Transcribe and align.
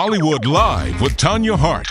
Hollywood 0.00 0.46
Live 0.46 1.00
with 1.00 1.16
Tanya 1.16 1.56
Hart. 1.56 1.88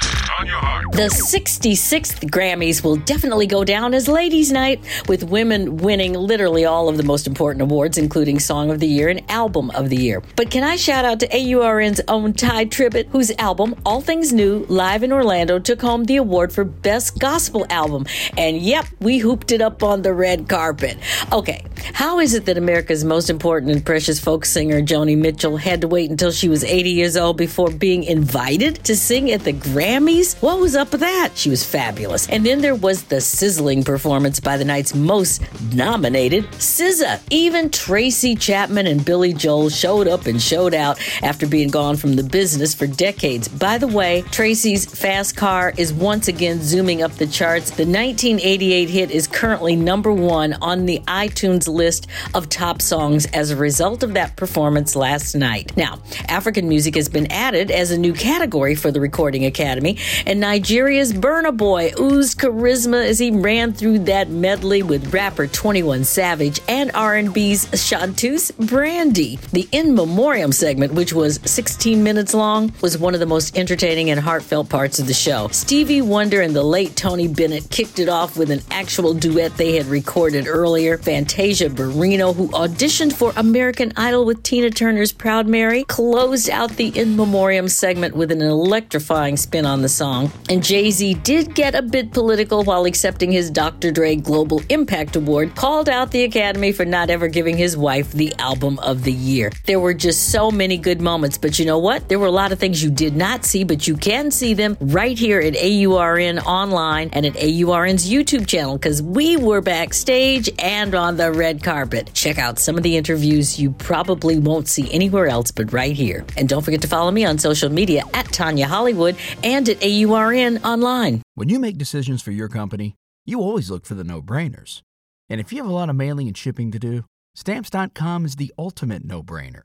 The 0.93 1.09
66th 1.09 2.29
Grammys 2.29 2.81
will 2.81 2.95
definitely 2.95 3.47
go 3.47 3.65
down 3.65 3.93
as 3.93 4.07
Ladies' 4.07 4.49
Night, 4.49 4.79
with 5.09 5.23
women 5.23 5.75
winning 5.75 6.13
literally 6.13 6.63
all 6.63 6.87
of 6.87 6.95
the 6.95 7.03
most 7.03 7.27
important 7.27 7.63
awards, 7.63 7.97
including 7.97 8.39
Song 8.39 8.71
of 8.71 8.79
the 8.79 8.87
Year 8.87 9.09
and 9.09 9.29
Album 9.29 9.71
of 9.71 9.89
the 9.89 9.97
Year. 9.97 10.23
But 10.37 10.49
can 10.51 10.63
I 10.63 10.77
shout 10.77 11.03
out 11.03 11.19
to 11.19 11.27
AURN's 11.27 11.99
own 12.07 12.31
Tye 12.31 12.63
Tribbett, 12.63 13.07
whose 13.09 13.31
album, 13.39 13.75
All 13.85 13.99
Things 13.99 14.31
New, 14.31 14.65
live 14.69 15.03
in 15.03 15.11
Orlando, 15.11 15.59
took 15.59 15.81
home 15.81 16.05
the 16.05 16.15
award 16.15 16.53
for 16.53 16.63
Best 16.63 17.19
Gospel 17.19 17.65
Album. 17.69 18.05
And 18.37 18.55
yep, 18.57 18.85
we 19.01 19.17
hooped 19.17 19.51
it 19.51 19.59
up 19.59 19.83
on 19.83 20.03
the 20.03 20.13
red 20.13 20.47
carpet. 20.47 20.97
Okay, 21.33 21.65
how 21.93 22.19
is 22.19 22.33
it 22.33 22.45
that 22.45 22.57
America's 22.57 23.03
most 23.03 23.29
important 23.29 23.71
and 23.71 23.85
precious 23.85 24.19
folk 24.19 24.45
singer, 24.45 24.81
Joni 24.81 25.17
Mitchell, 25.17 25.57
had 25.57 25.81
to 25.81 25.87
wait 25.87 26.09
until 26.09 26.31
she 26.31 26.49
was 26.49 26.63
80 26.63 26.89
years 26.89 27.17
old 27.17 27.37
before 27.37 27.71
being 27.71 28.03
invited 28.03 28.83
to 28.85 28.95
sing 28.95 29.31
at 29.31 29.43
the 29.43 29.53
Grammys? 29.53 30.41
What 30.41 30.59
was 30.59 30.75
up 30.75 30.91
with 30.91 31.01
that? 31.01 31.31
She 31.35 31.49
was 31.49 31.63
fabulous. 31.63 32.27
And 32.29 32.45
then 32.45 32.61
there 32.61 32.75
was 32.75 33.03
the 33.03 33.21
sizzling 33.21 33.83
performance 33.83 34.39
by 34.39 34.57
the 34.57 34.65
night's 34.65 34.95
most 34.95 35.41
nominated 35.73 36.45
SZA. 36.51 37.21
Even 37.29 37.69
Tracy 37.69 38.35
Chapman 38.35 38.87
and 38.87 39.03
Billy 39.03 39.33
Joel 39.33 39.69
showed 39.69 40.07
up 40.07 40.25
and 40.25 40.41
showed 40.41 40.73
out 40.73 40.99
after 41.23 41.47
being 41.47 41.69
gone 41.69 41.95
from 41.95 42.15
the 42.15 42.23
business 42.23 42.73
for 42.73 42.87
decades. 42.87 43.47
By 43.47 43.77
the 43.77 43.87
way, 43.87 44.23
Tracy's 44.31 44.85
Fast 44.85 45.35
Car 45.35 45.73
is 45.77 45.93
once 45.93 46.27
again 46.27 46.61
zooming 46.61 47.01
up 47.01 47.13
the 47.13 47.27
charts. 47.27 47.69
The 47.69 47.85
1988 47.85 48.89
hit 48.89 49.11
is 49.11 49.27
currently 49.27 49.75
number 49.75 50.11
one 50.11 50.53
on 50.61 50.85
the 50.85 50.99
iTunes 51.07 51.66
list 51.67 52.07
of 52.33 52.49
top 52.49 52.81
songs 52.81 53.25
as 53.27 53.51
a 53.51 53.55
result 53.55 54.03
of 54.03 54.13
that 54.13 54.35
performance 54.35 54.95
last 54.95 55.35
night. 55.35 55.75
Now, 55.75 55.99
African 56.27 56.67
music 56.67 56.95
has 56.95 57.09
been 57.09 57.31
added 57.31 57.71
as 57.71 57.91
a 57.91 57.97
new 57.97 58.13
category 58.13 58.75
for 58.75 58.91
the 58.91 59.01
Recording 59.01 59.45
Academy, 59.45 59.97
and 60.25 60.39
Nigeria's 60.39 61.13
Burna 61.13 61.55
Boy 61.55 61.91
oozed 61.99 62.39
charisma 62.39 63.05
as 63.05 63.19
he 63.19 63.31
ran 63.31 63.73
through 63.73 63.99
that 63.99 64.29
medley 64.29 64.83
with 64.83 65.13
rapper 65.13 65.47
21 65.47 66.03
Savage 66.03 66.59
and 66.67 66.91
R&B's 66.93 67.69
Chanteuse 67.87 68.51
Brandy. 68.51 69.39
The 69.51 69.67
In 69.71 69.95
Memoriam 69.95 70.51
segment, 70.51 70.93
which 70.93 71.13
was 71.13 71.39
16 71.45 72.03
minutes 72.03 72.33
long, 72.33 72.71
was 72.81 72.97
one 72.97 73.13
of 73.13 73.19
the 73.19 73.25
most 73.25 73.57
entertaining 73.57 74.09
and 74.09 74.19
heartfelt 74.19 74.69
parts 74.69 74.99
of 74.99 75.07
the 75.07 75.13
show. 75.13 75.47
Stevie 75.49 76.01
Wonder 76.01 76.41
and 76.41 76.55
the 76.55 76.63
late 76.63 76.95
Tony 76.95 77.27
Bennett 77.27 77.69
kicked 77.69 77.99
it 77.99 78.09
off 78.09 78.37
with 78.37 78.51
an 78.51 78.61
actual 78.71 79.13
duet 79.13 79.57
they 79.57 79.75
had 79.75 79.87
recorded 79.87 80.47
earlier. 80.47 80.97
Fantasia 80.97 81.56
Barrino, 81.65 82.35
who 82.35 82.47
auditioned 82.49 83.13
for 83.13 83.33
American 83.35 83.91
Idol 83.97 84.25
with 84.25 84.43
Tina 84.43 84.69
Turner's 84.69 85.11
Proud 85.11 85.47
Mary, 85.47 85.83
closed 85.85 86.49
out 86.49 86.69
the 86.71 86.89
In 86.97 87.15
Memoriam 87.15 87.67
segment 87.67 88.15
with 88.15 88.31
an 88.31 88.41
electrifying 88.41 89.35
spin 89.35 89.65
on 89.65 89.81
the 89.81 89.89
song. 89.89 90.31
And 90.49 90.63
Jay 90.63 90.91
Z 90.91 91.15
did 91.15 91.55
get 91.55 91.73
a 91.73 91.81
bit 91.81 92.11
political 92.11 92.63
while 92.63 92.85
accepting 92.85 93.31
his 93.31 93.49
Dr. 93.49 93.91
Dre 93.91 94.15
Global 94.15 94.61
Impact 94.69 95.15
Award, 95.15 95.55
called 95.55 95.89
out 95.89 96.11
the 96.11 96.23
Academy 96.23 96.71
for 96.71 96.85
not 96.85 97.09
ever 97.09 97.27
giving 97.27 97.57
his 97.57 97.75
wife 97.75 98.11
the 98.11 98.33
Album 98.37 98.77
of 98.79 99.03
the 99.03 99.11
Year. 99.11 99.51
There 99.65 99.79
were 99.79 99.93
just 99.93 100.31
so 100.31 100.51
many 100.51 100.77
good 100.77 101.01
moments, 101.01 101.37
but 101.37 101.57
you 101.57 101.65
know 101.65 101.79
what? 101.79 102.07
There 102.07 102.19
were 102.19 102.27
a 102.27 102.31
lot 102.31 102.51
of 102.51 102.59
things 102.59 102.83
you 102.83 102.91
did 102.91 103.15
not 103.15 103.45
see, 103.45 103.63
but 103.63 103.87
you 103.87 103.97
can 103.97 104.31
see 104.31 104.53
them 104.53 104.77
right 104.79 105.17
here 105.17 105.39
at 105.39 105.55
AURN 105.55 106.39
online 106.39 107.09
and 107.13 107.25
at 107.25 107.33
AURN's 107.35 108.09
YouTube 108.09 108.47
channel 108.47 108.77
because 108.77 109.01
we 109.01 109.37
were 109.37 109.61
backstage 109.61 110.49
and 110.59 110.93
on 110.93 111.17
the 111.17 111.31
red 111.47 111.63
carpet. 111.63 112.11
Check 112.13 112.37
out 112.37 112.59
some 112.59 112.75
of 112.77 112.83
the 112.83 112.97
interviews 112.97 113.57
you 113.57 113.71
probably 113.71 114.37
won't 114.37 114.67
see 114.67 114.91
anywhere 114.91 115.27
else 115.27 115.49
but 115.49 115.71
right 115.71 115.95
here. 115.95 116.25
And 116.35 116.49
don't 116.49 116.65
forget 116.65 116.81
to 116.81 116.89
follow 116.89 117.09
me 117.09 117.23
on 117.23 117.37
social 117.37 117.69
media 117.69 118.03
at 118.13 118.33
Tanya 118.33 118.67
Hollywood 118.67 119.15
and 119.43 119.69
at 119.69 119.81
AURN 119.81 120.57
online. 120.65 121.21
When 121.35 121.47
you 121.47 121.59
make 121.59 121.77
decisions 121.77 122.21
for 122.21 122.31
your 122.31 122.49
company, 122.49 122.95
you 123.25 123.39
always 123.39 123.71
look 123.71 123.85
for 123.85 123.95
the 123.95 124.03
no 124.03 124.21
brainers. 124.21 124.81
And 125.29 125.39
if 125.39 125.53
you 125.53 125.57
have 125.59 125.71
a 125.71 125.79
lot 125.79 125.89
of 125.89 125.95
mailing 125.95 126.27
and 126.27 126.37
shipping 126.37 126.69
to 126.71 126.79
do, 126.79 127.05
stamps.com 127.35 128.25
is 128.25 128.35
the 128.35 128.53
ultimate 128.57 129.05
no 129.05 129.23
brainer. 129.23 129.61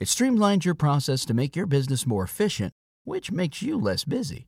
It 0.00 0.08
streamlines 0.08 0.64
your 0.64 0.74
process 0.74 1.24
to 1.26 1.34
make 1.34 1.54
your 1.54 1.66
business 1.66 2.06
more 2.06 2.24
efficient, 2.24 2.72
which 3.04 3.30
makes 3.30 3.62
you 3.62 3.78
less 3.78 4.04
busy. 4.04 4.46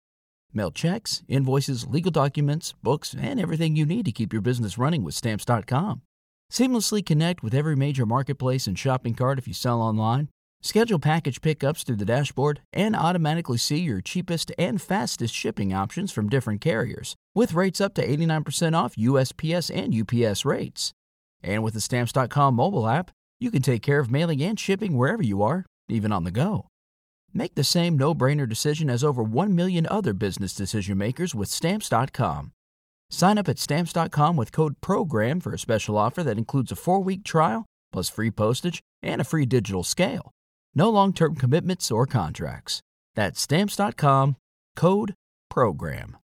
Mail 0.53 0.72
checks, 0.72 1.22
invoices, 1.28 1.87
legal 1.87 2.10
documents, 2.10 2.75
books, 2.82 3.14
and 3.14 3.38
everything 3.38 3.76
you 3.76 3.87
need 3.87 4.04
to 4.06 4.12
keep 4.12 4.32
your 4.32 4.43
business 4.43 4.78
running 4.78 5.04
with 5.04 5.14
stamps.com. 5.14 6.03
Seamlessly 6.52 7.02
connect 7.02 7.42
with 7.42 7.54
every 7.54 7.74
major 7.74 8.04
marketplace 8.04 8.66
and 8.66 8.78
shopping 8.78 9.14
cart 9.14 9.38
if 9.38 9.48
you 9.48 9.54
sell 9.54 9.80
online. 9.80 10.28
Schedule 10.60 10.98
package 10.98 11.40
pickups 11.40 11.82
through 11.82 11.96
the 11.96 12.04
dashboard 12.04 12.60
and 12.74 12.94
automatically 12.94 13.56
see 13.56 13.78
your 13.78 14.02
cheapest 14.02 14.52
and 14.58 14.82
fastest 14.82 15.34
shipping 15.34 15.72
options 15.72 16.12
from 16.12 16.28
different 16.28 16.60
carriers, 16.60 17.16
with 17.34 17.54
rates 17.54 17.80
up 17.80 17.94
to 17.94 18.06
89% 18.06 18.76
off 18.76 18.96
USPS 18.96 19.74
and 19.74 19.94
UPS 19.94 20.44
rates. 20.44 20.92
And 21.42 21.62
with 21.64 21.72
the 21.72 21.80
Stamps.com 21.80 22.54
mobile 22.54 22.86
app, 22.86 23.10
you 23.40 23.50
can 23.50 23.62
take 23.62 23.80
care 23.80 23.98
of 23.98 24.10
mailing 24.10 24.42
and 24.42 24.60
shipping 24.60 24.98
wherever 24.98 25.22
you 25.22 25.42
are, 25.42 25.64
even 25.88 26.12
on 26.12 26.24
the 26.24 26.30
go. 26.30 26.69
Make 27.32 27.54
the 27.54 27.64
same 27.64 27.96
no 27.96 28.14
brainer 28.14 28.46
decision 28.46 28.90
as 28.90 29.02
over 29.02 29.22
1 29.22 29.56
million 29.56 29.86
other 29.86 30.12
business 30.12 30.54
decision 30.54 30.98
makers 30.98 31.34
with 31.34 31.48
Stamps.com. 31.48 32.52
Sign 33.12 33.37
up 33.37 33.49
at 33.49 33.59
Stamps.com 33.59 34.37
with 34.37 34.53
code 34.53 34.81
PROGRAM 34.81 35.41
for 35.41 35.53
a 35.53 35.59
special 35.59 35.99
offer 35.99 36.23
that 36.23 36.39
includes 36.39 36.73
a 36.73 36.77
four 36.77 37.03
week 37.03 37.25
trial, 37.25 37.67
plus 37.93 38.09
free 38.09 38.31
postage 38.31 38.81
and 39.03 39.21
a 39.21 39.25
free 39.25 39.45
digital 39.45 39.84
scale. 39.84 40.33
No 40.75 40.89
long 40.89 41.12
term 41.12 41.37
commitments 41.37 41.91
or 41.91 42.06
contracts. 42.06 42.81
That's 43.15 43.41
Stamps.com 43.41 44.37
code 44.77 45.15
PROGRAM. 45.50 46.17